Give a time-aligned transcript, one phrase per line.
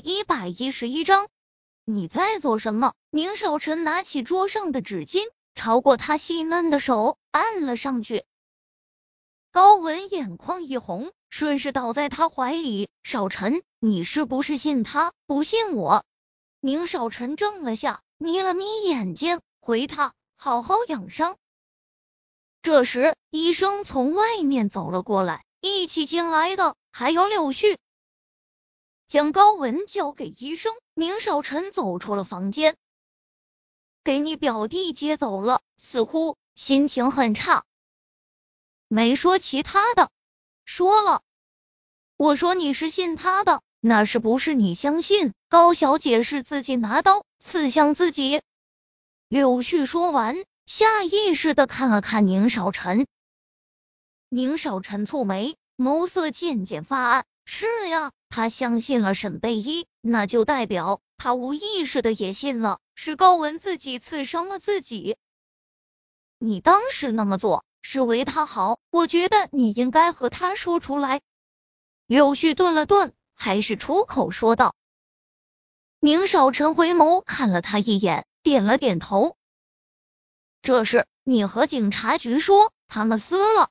[0.00, 1.28] 一百一十一章，
[1.84, 2.94] 你在做什么？
[3.10, 8.24] 宁少臣拿起桌上的纸巾，超过他细嫩的手按了上去。
[9.52, 12.88] 高文眼眶一红，顺势倒在他怀里。
[13.02, 16.04] 少臣，你是不是信他，不信我？
[16.60, 21.36] 宁少臣怔了下，眯了眯眼睛，回他：好好养伤。
[22.62, 27.76] 这时，医生从外面走了过来，一起进来的还有柳絮。
[29.10, 32.76] 将高文交给医生，宁少臣走出了房间。
[34.04, 37.64] 给你表弟接走了，似乎心情很差。
[38.86, 40.12] 没说其他的，
[40.64, 41.22] 说了。
[42.16, 48.42] 我说你是信他的，那是不是你相信高小姐是自己拿刀刺向自己？
[49.26, 50.36] 柳絮说完，
[50.66, 53.08] 下意识的看了看宁少臣。
[54.28, 57.26] 宁少臣蹙眉，眸色渐渐发暗。
[57.44, 58.12] 是呀。
[58.30, 65.16] 他相信了沈贝依，那就代表他无意识的也信了，是高文自己刺伤了自己。
[66.38, 71.20] 你当时那么做是为他好，我觉得你应该和他说出来。
[72.06, 74.74] 柳絮顿了顿，还是出口说道。
[75.98, 79.36] 宁少臣回眸看了他一眼，点了点头。
[80.62, 83.70] 这事你和警察局说，他们撕了。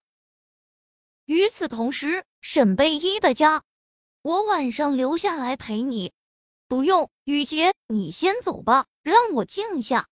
[1.26, 3.64] 与此同时，沈贝依的家。
[4.22, 6.12] 我晚上留下来陪你，
[6.68, 10.08] 不用，雨洁，你先走吧，让我静下。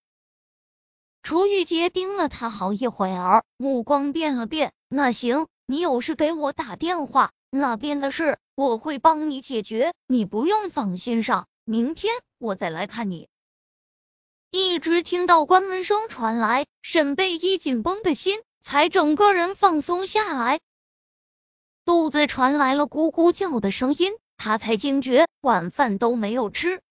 [1.24, 4.72] 楚雨洁盯了他好一会儿，目光变了变。
[4.88, 11.46] 那行，你有事给我打电话，那边的事我会帮你解决，你不用放心上。
[11.66, 13.28] 明天我再来看你。
[14.52, 20.62] 一直听到关门声传来，沈贝依紧绷的心才整个人放松下来。
[21.88, 26.82] 肚子传来了咕咕叫的声音，他才惊觉晚饭都没有吃。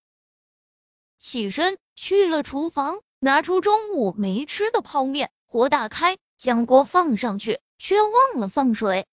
[1.19, 9.05] 起身去了厨房，拿出中午没吃的泡面，火打开，将锅放上去，却忘了放水。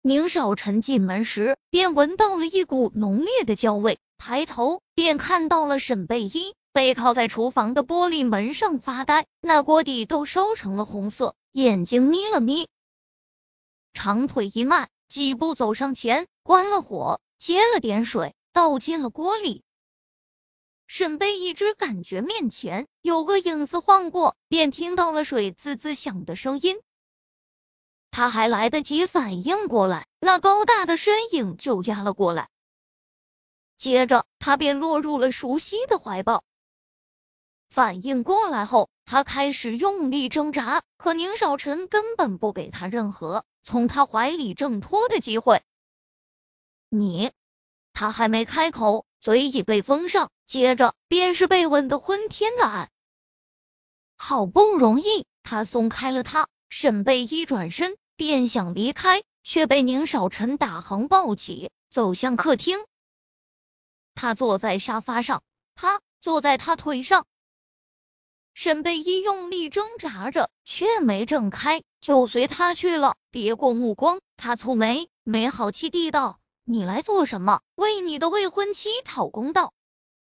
[0.00, 12.66] 宁少臣进门时便闻到了一股浓烈的焦味，抬头便看到了沈贝依背靠在厨房的玻璃门上发呆，那锅底都烧成了红色，眼睛眯了眯。
[13.94, 19.62] 长腿一迈，几步走上前，关了火，接了点水，倒进了锅里。
[20.86, 26.78] 沈贝一直感觉面前有个影子晃过，便听到了水滋滋响的声音。
[28.10, 32.50] 他还来得及反应过来，那高大的身影就压了过来。
[33.76, 36.44] 接着，他便落入了熟悉的怀抱。
[37.70, 43.44] 反应过来后，他开始用力挣扎，可宁少臣根本不给他任何。
[43.62, 45.62] 从他怀里挣脱的机会，
[46.90, 47.32] 你，
[47.94, 52.90] 他还没开口，嘴已被封上，接着便是被吻得昏天的暗。
[54.16, 62.78] 好不容易，他松开了他，沈贝依转身便想离开，却被宁少臣打横抱起，走向客厅。
[64.14, 65.42] 他坐在沙发上，
[65.74, 67.26] 他坐在他腿上。
[68.54, 73.16] 沈贝依用力挣扎着，却没挣开，就随他去了。
[73.32, 77.62] 别过目光，他蹙眉，没好气地道：“你来做什么？
[77.74, 79.72] 为你的未婚妻讨公道？”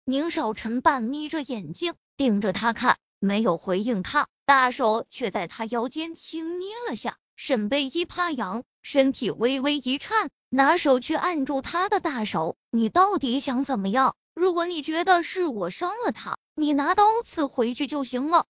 [0.04, 7.18] 宁少臣半眯着眼睛盯着他看，没有回应他，大手却在他腰间轻捏了下。
[7.36, 14.16] 沈贝依怕痒，身体微微一颤，拿手去按住他的大手：“你到底想怎么样？
[14.34, 18.46] 如果你觉得是我伤了他。”你拿刀刺回去就行了。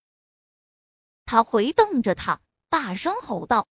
[1.25, 3.67] 他回瞪着他，大声吼道。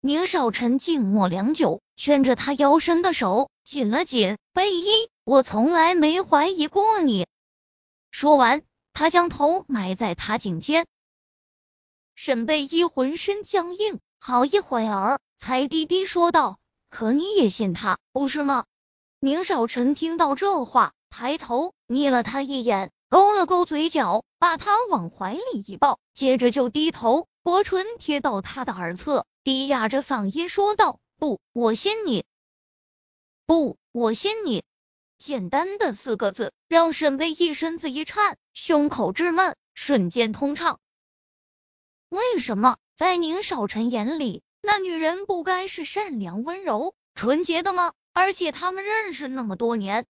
[0.00, 4.38] 宁少臣静默良久，圈着他腰身的手紧了紧。
[4.52, 7.26] 贝依，我从来没怀疑过你。
[8.10, 8.62] 说完，
[8.92, 10.86] 他将头埋在他颈间。
[12.14, 16.58] 沈贝依浑身僵硬，好一会儿才低低说道
[16.90, 18.64] ：“可你也信他，不是吗？”
[19.20, 22.90] 宁少臣听到这话，抬头睨了他一眼。
[23.12, 32.24] 勾了勾嘴角，把他往怀里一抱，接着就低头，薄唇贴到他的耳侧，低哑着嗓音说道：“不，我信你。
[33.44, 34.64] 不，我信你。”
[35.22, 40.80] 简单的四个字，让沈巍一身子一颤，胸口滞闷，瞬间通畅。
[42.08, 47.92] 为什么在宁少臣眼里，那女人不该是善良、温柔、纯洁的吗？
[48.14, 50.06] 而且他们认识那么多年，